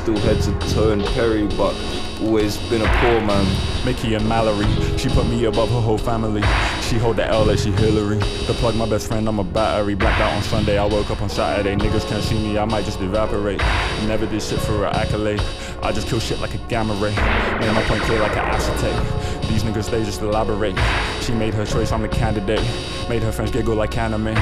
[0.00, 1.76] still head to and Perry, but
[2.22, 3.46] always been a poor man.
[3.84, 6.42] Mickey and Mallory, she put me above her whole family.
[6.82, 8.18] She hold the L like she Hillary.
[8.46, 9.94] The plug, my best friend, I'm a battery.
[9.94, 11.76] Blacked out on Sunday, I woke up on Saturday.
[11.76, 13.58] Niggas can't see me, I might just evaporate.
[14.06, 15.42] Never did shit for an accolade.
[15.82, 17.14] I just kill shit like a gamma ray.
[17.60, 19.48] Made my point clear like an acetate.
[19.48, 20.78] These niggas, they just elaborate.
[21.20, 22.62] She made her choice, I'm the candidate.
[23.08, 24.34] Made her friends giggle like anime.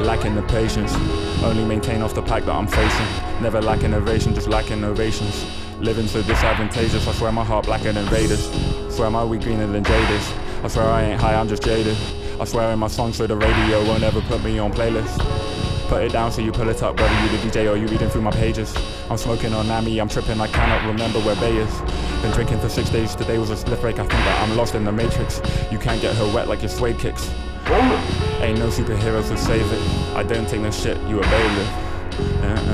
[0.00, 0.94] Lacking the patience.
[1.42, 3.42] Only maintain off the pack that I'm facing.
[3.42, 5.44] Never lack innovation, just lack innovations.
[5.80, 8.48] Living so disadvantageous, I swear my heart blacker than Raiders.
[8.94, 10.32] Swear my weed greener than Jadis.
[10.62, 11.96] I swear I ain't high, I'm just jaded.
[12.40, 15.18] I swear in my songs so the radio won't ever put me on playlists.
[15.88, 18.08] Put it down so you pull it up, whether you the DJ or you reading
[18.08, 18.76] through my pages.
[19.10, 21.80] I'm smoking on Nami, I'm tripping, I cannot remember where Bay is.
[22.22, 24.74] Been drinking for six days, today was a slip break, I think that I'm lost
[24.74, 25.40] in the matrix.
[25.72, 27.30] You can't get her wet like your suede kicks.
[28.40, 29.82] Ain't no superheroes to save it.
[30.16, 31.68] I don't take no shit, you a bailiff.
[32.42, 32.67] Uh-uh.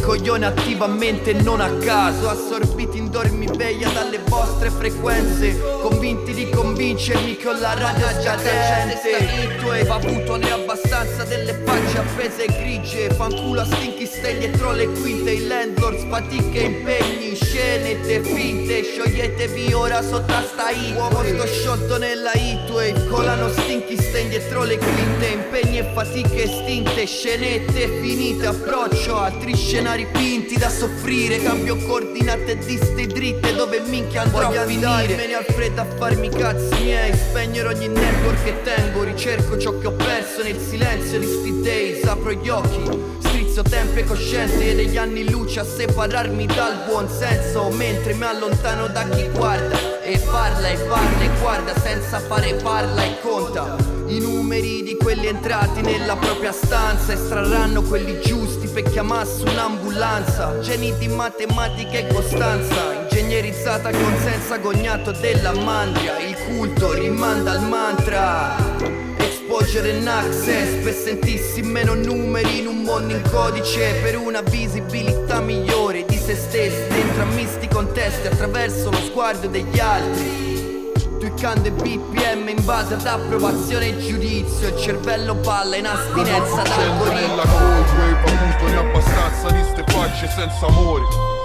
[0.00, 7.58] Coglioni attivamente non a caso Assorbiti in dormiveglia dalle vostre frequenze Convinti di convincermi con
[7.58, 13.64] la radio scadente Tu hai avuto ne abbastanza delle facce appese e grigie Fanculo a
[13.64, 18.59] stinchi stelle dietro le quinte I landlords fatiche impegni Scene te finte
[18.92, 24.78] Scioglietevi ora sotto sta hit Uomo sto sciolto nella heatwave Colano stinchi stain dietro le
[24.78, 31.40] quinte Impegni e fatiche estinte Scenette finite Approccio altri scenari pinti da soffrire.
[31.42, 35.26] Cambio coordinate diste dritte Dove minchia andrò Voglio a finire.
[35.26, 37.12] ne al freddo a farmi i cazzi miei.
[37.14, 42.04] Spegnere ogni network che tengo Ricerco ciò che ho perso nel silenzio di sti days.
[42.04, 43.18] Apro gli occhi
[43.50, 48.86] Strizzo tempo e coscienze degli anni luce a separarmi dal buon senso Mentre mi allontano
[48.86, 53.76] da chi guarda e parla e parla e guarda senza fare parla e conta.
[54.06, 60.60] I numeri di quelli entrati nella propria stanza Estrarranno quelli giusti per chiamarsi un'ambulanza.
[60.60, 66.20] Geni di matematica e costanza Ingegnerizzata con senso agognato della mandria.
[66.20, 69.09] Il culto rimanda al mantra
[69.60, 75.40] Exposure and access per sentirsi meno numeri in un mondo in codice Per una visibilità
[75.40, 80.88] migliore di se stessi Dentro a misti contesti attraverso lo sguardo degli altri.
[81.18, 87.12] Tweakando i BPM in base ad approvazione e giudizio Il cervello balla in astinenza Scendo
[87.12, 91.39] nella d'algoritmo cold wave, appunto ne abbastanza di ste facce senza amore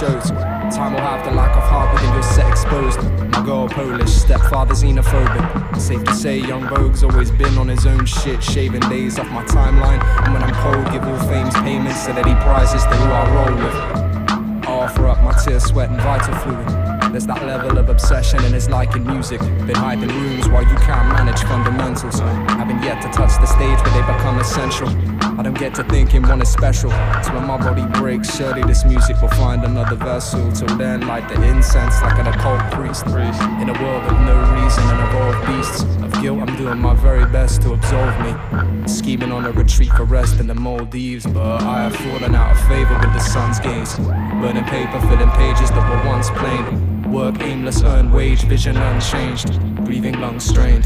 [0.00, 0.30] shows.
[0.72, 3.02] Time will have the lack of heart within your set exposed.
[3.32, 5.78] My girl Polish, stepfather xenophobic.
[5.78, 9.44] Safe to say, young Vogue's always been on his own shit, shaving days off my
[9.44, 10.02] timeline.
[10.24, 13.24] And when I'm cold, give all fame's payments so that he prizes the who I
[13.36, 14.66] roll with.
[14.68, 16.90] I offer up my tears, sweat, and vital fluid.
[17.12, 19.40] There's that level of obsession and it's like in music.
[19.66, 22.20] They hide in rooms while you can't manage fundamentals.
[22.20, 24.88] Haven't yet to touch the stage where they become essential.
[25.40, 26.90] I don't get to thinking one is special.
[26.92, 30.52] It's when my body breaks, surely this music will find another vessel.
[30.52, 33.06] Till then, light the incense like an occult priest.
[33.06, 37.24] In a world of no reason and evolved beasts of guilt, I'm doing my very
[37.24, 38.86] best to absolve me.
[38.86, 42.68] Scheming on a retreat for rest in the Maldives, but I have fallen out of
[42.68, 43.96] favor with the sun's gaze.
[43.96, 47.10] Burning paper, filling pages that were once plain.
[47.10, 50.84] Work aimless, earn wage, vision unchanged, breathing lungs strained.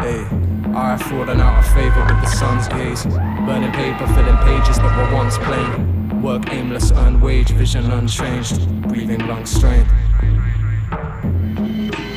[0.00, 0.26] Hey,
[0.74, 3.06] I have fallen out of favor with the sun's gaze.
[3.46, 6.22] Burning paper, filling pages that were once plain.
[6.22, 9.86] Work aimless, earn wage, vision unchanged, breathing lungs strained.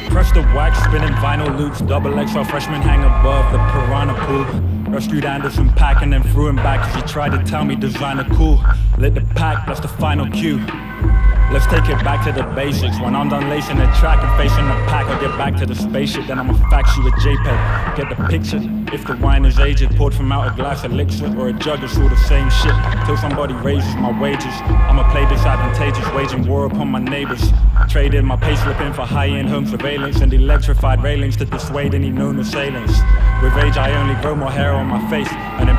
[0.09, 4.45] Press the wax, spinning vinyl loops, double XL freshman hang above the piranha pool.
[4.89, 8.63] Rescued Anderson packing and threw him back as he tried to tell me designer cool.
[8.97, 10.65] Lit the pack, that's the final cue.
[11.49, 12.99] Let's take it back to the basics.
[12.99, 15.75] When I'm done lacing the track and facing the pack, I'll get back to the
[15.75, 16.27] spaceship.
[16.27, 17.95] Then I'ma fax you a JPEG.
[17.95, 18.61] Get the picture.
[18.93, 21.97] If the wine is aged, poured from out a glass elixir or a jug, it's
[21.97, 22.73] all the same shit.
[23.05, 24.53] Till somebody raises my wages.
[24.89, 27.51] I'ma play disadvantageous, waging war upon my neighbors.
[27.87, 32.39] Traded my payslip in for high-end home surveillance and electrified railings to dissuade any known
[32.39, 32.99] assailants.
[33.41, 35.29] With age, I only grow more hair on my face,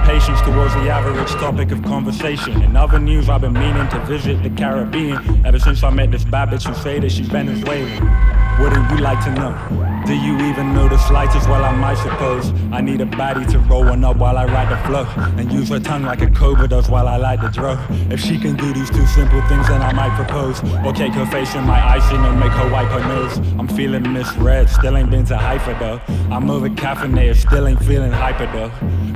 [0.09, 2.63] and impatience towards the average topic of conversation.
[2.63, 6.25] In other news, I've been meaning to visit the Caribbean ever since I met this
[6.25, 8.18] bitch who say that she's Venezuelan.
[8.61, 9.79] Wouldn't you like to know?
[10.05, 11.49] Do you even know the slightest?
[11.49, 12.51] Well, I might suppose.
[12.73, 15.05] I need a body to roll one up while I ride the flow.
[15.37, 17.79] And use her tongue like a cobra does while I light the dro.
[18.11, 20.61] If she can do these two simple things, then I might propose.
[20.85, 23.37] Or take her face in my icing and make her wipe her nose.
[23.59, 26.01] I'm feeling misread, still ain't been to Haifa though.
[26.35, 28.73] I'm over caffeinated, still ain't feeling hyper though.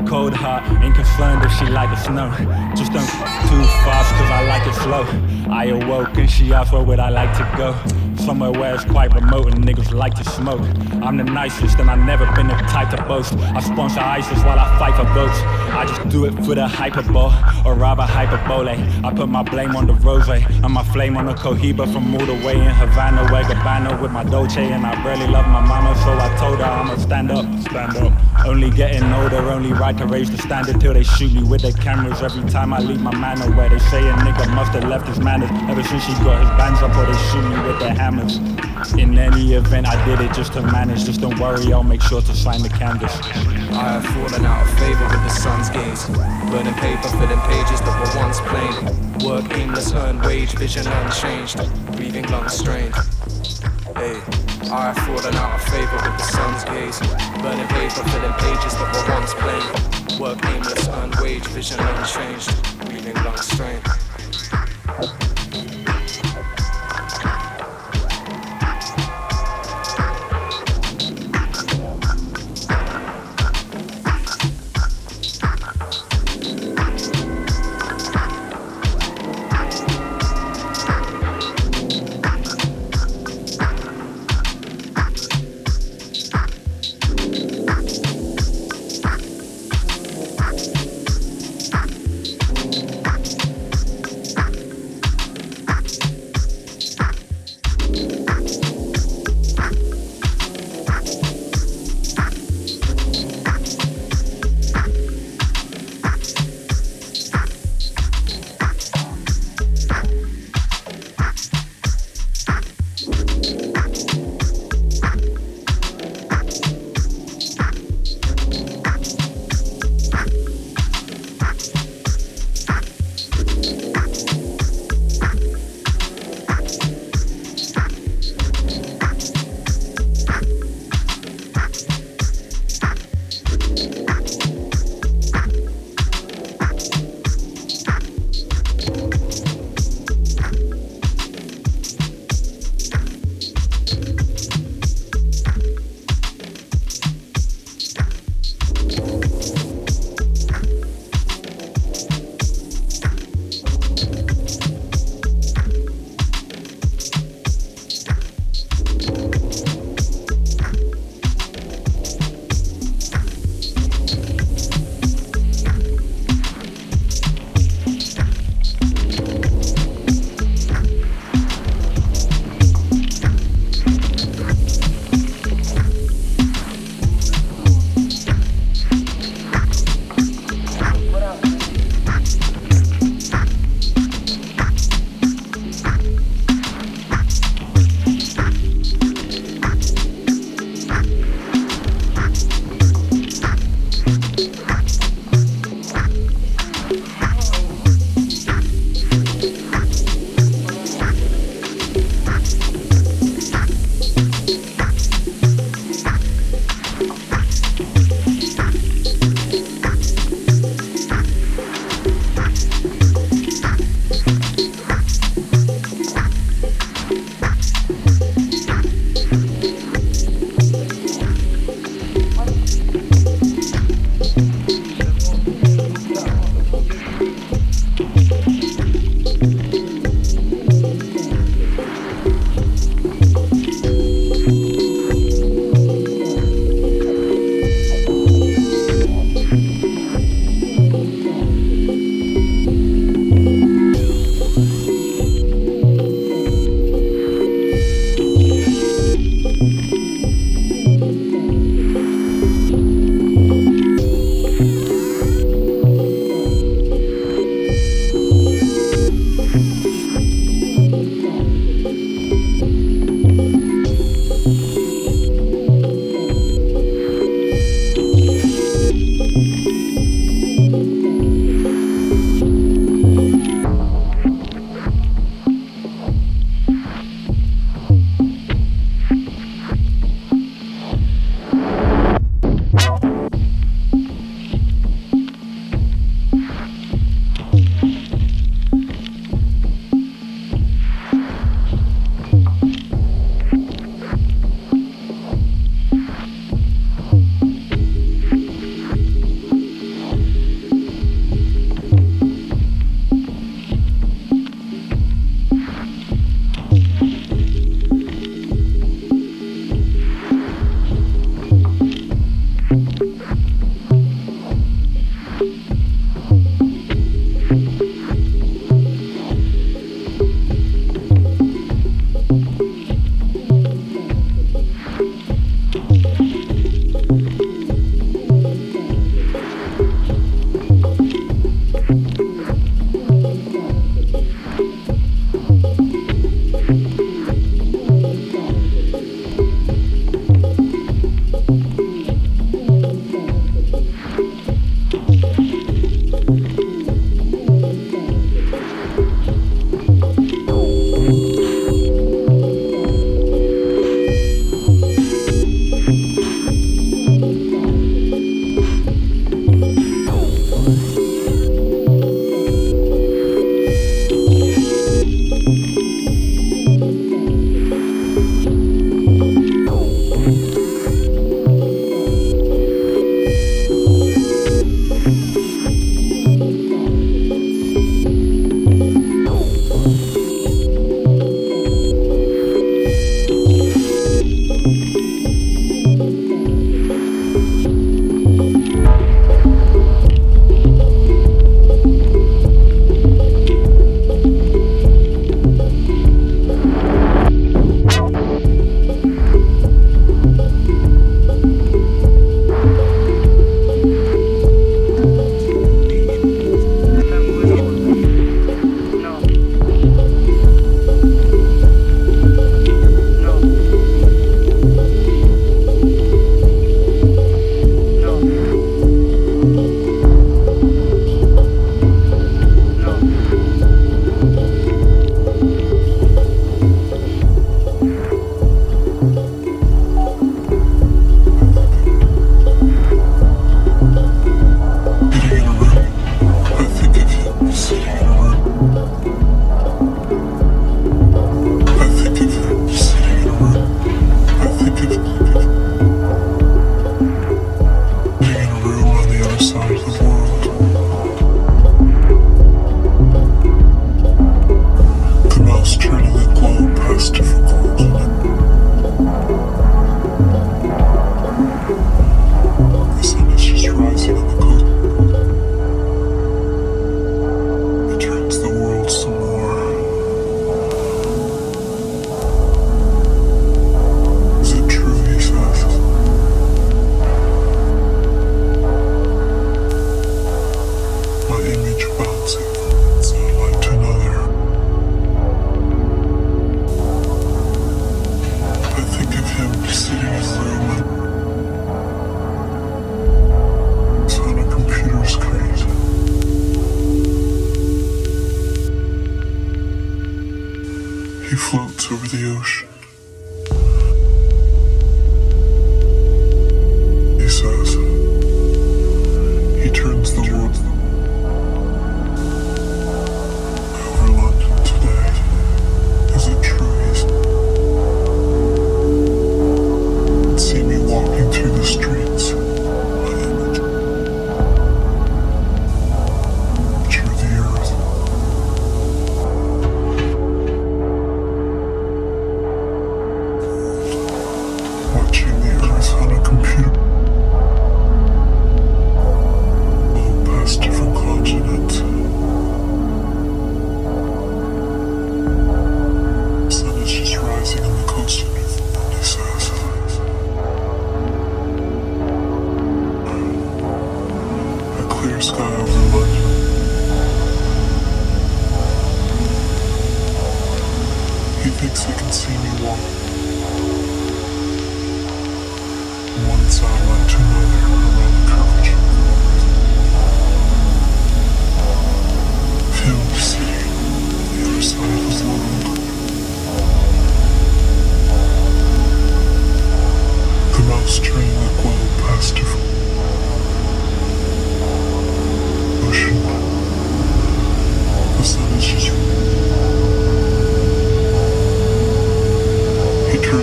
[0.06, 2.28] Cold heart, ain't concerned if she like the snow.
[2.76, 3.08] Just don't
[3.48, 5.04] too fast, cause I like it slow.
[5.50, 8.11] I awoke and she asked where would I like to go.
[8.24, 10.60] Somewhere where it's quite remote and niggas like to smoke.
[11.02, 13.34] I'm the nicest and I've never been the type to boast.
[13.34, 15.36] I sponsor ISIS while I fight for votes.
[15.72, 18.78] I just do it for the hyperbole, or rather hyperbole.
[19.02, 22.24] I put my blame on the rose and my flame on the cohiba from all
[22.24, 24.70] the way in Havana, where Gabbana with my Dolce.
[24.70, 28.12] And I barely love my mama, so I told her I'ma stand up, stand up.
[28.46, 31.72] Only getting older, only right to raise the standard till they shoot me with their
[31.72, 33.50] cameras every time I leave my manor.
[33.56, 36.50] Where they say a nigga must have left his manners ever since he got his
[36.50, 40.52] bands up, or they shoot me with their In any event, I did it just
[40.52, 41.04] to manage.
[41.04, 43.14] Just don't worry, I'll make sure to sign the canvas.
[43.72, 46.06] I have fallen out of favor with the sun's gaze.
[46.50, 49.26] Burning paper, filling pages that were once plain.
[49.26, 51.56] Work aimless, earn wage, vision unchanged.
[51.96, 52.94] Breathing lungs strained.
[53.96, 54.20] Hey,
[54.70, 57.00] I have fallen out of favor with the sun's gaze.
[57.40, 60.20] Burning paper, filling pages that were once plain.
[60.20, 62.50] Work aimless, earn wage, vision unchanged.
[62.84, 63.86] Breathing lungs strained.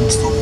[0.09, 0.38] He turns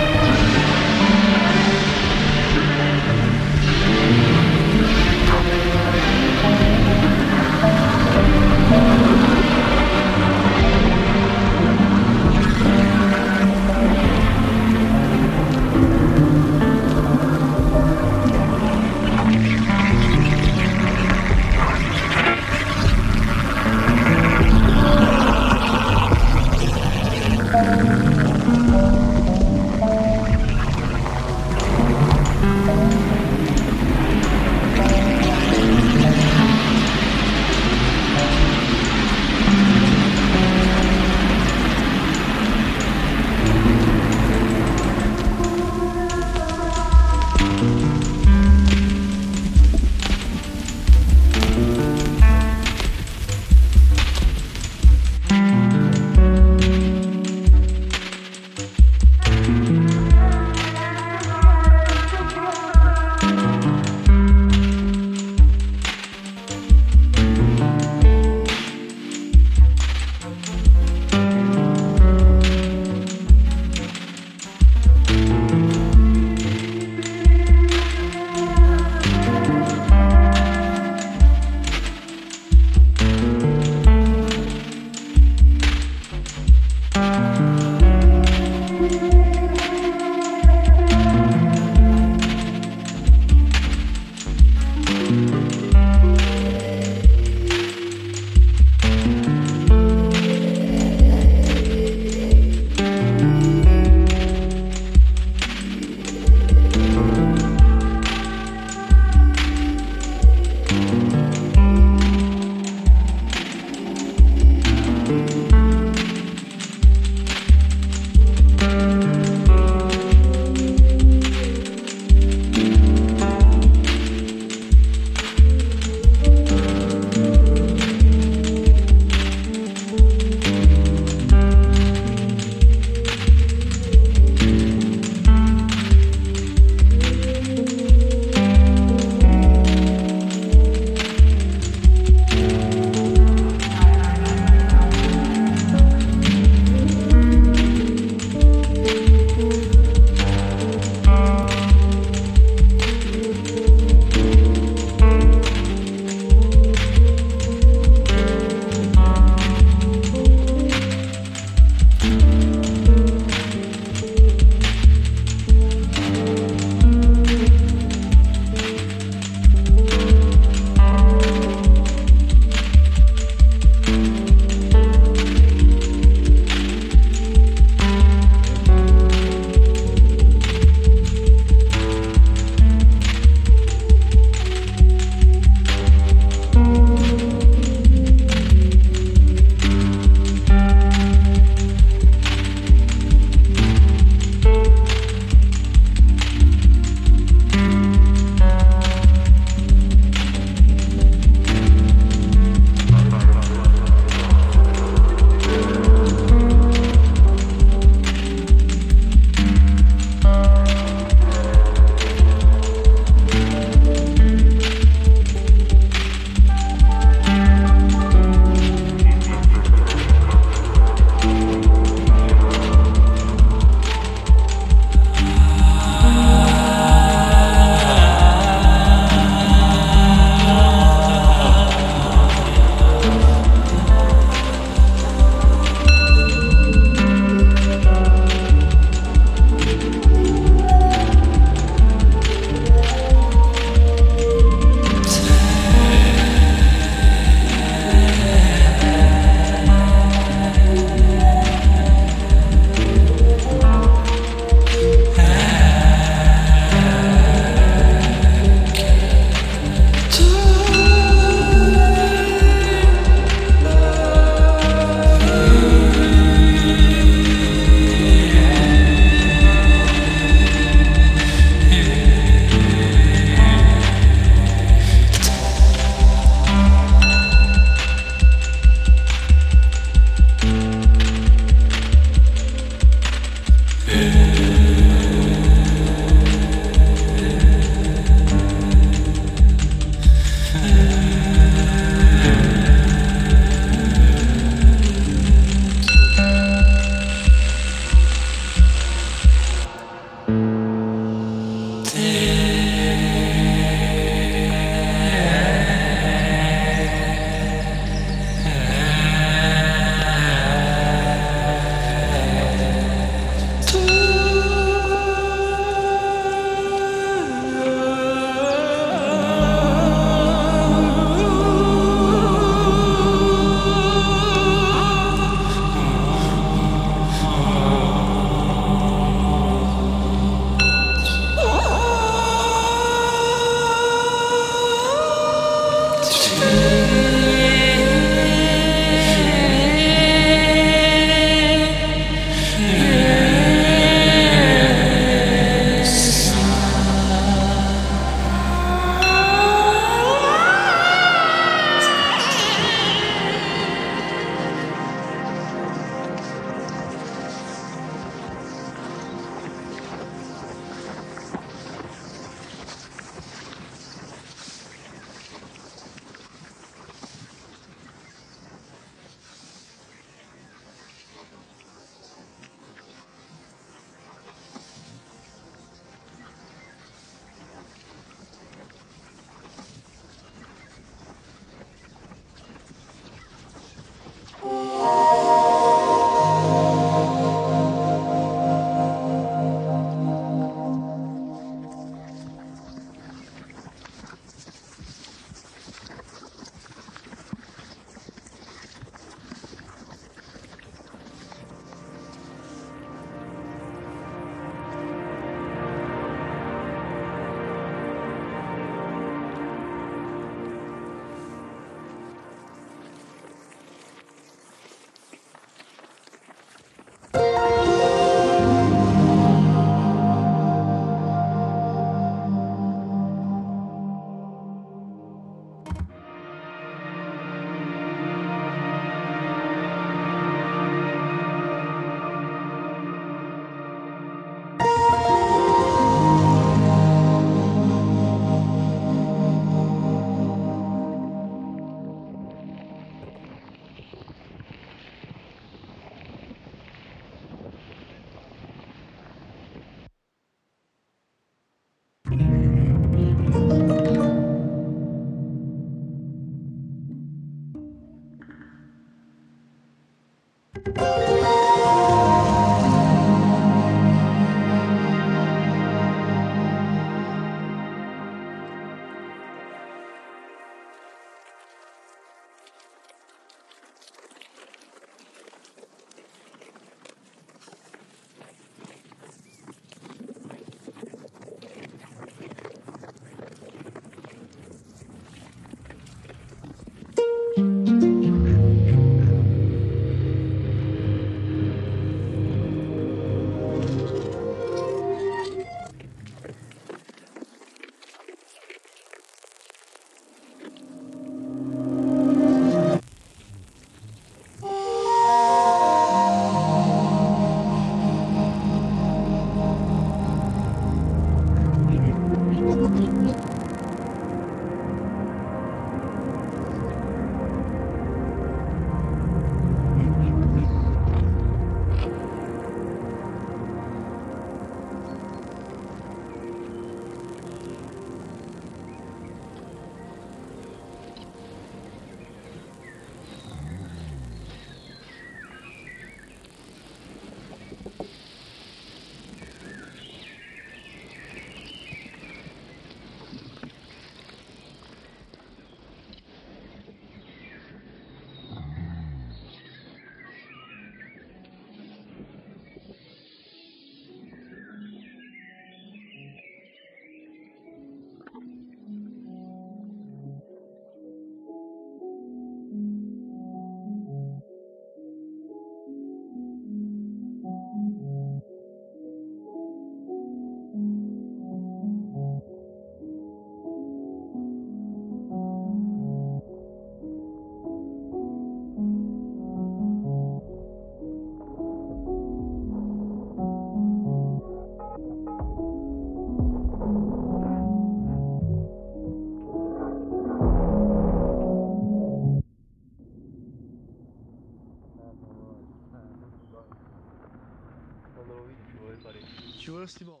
[599.62, 600.00] Massimo.